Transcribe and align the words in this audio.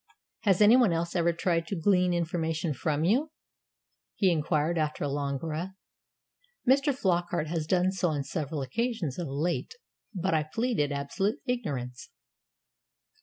"Has 0.45 0.61
anyone 0.61 0.91
else 0.91 1.15
ever 1.15 1.31
tried 1.31 1.67
to 1.67 1.75
glean 1.79 2.11
information 2.11 2.73
from 2.73 3.03
you?" 3.03 3.29
he 4.15 4.31
inquired, 4.31 4.75
after 4.75 5.03
a 5.03 5.07
long 5.07 5.37
breath. 5.37 5.75
"Mr. 6.67 6.91
Flockart 6.91 7.45
has 7.49 7.67
done 7.67 7.91
so 7.91 8.09
on 8.09 8.23
several 8.23 8.63
occasions 8.63 9.19
of 9.19 9.27
late. 9.27 9.75
But 10.11 10.33
I 10.33 10.41
pleaded 10.41 10.91
absolute 10.91 11.39
ignorance." 11.45 12.09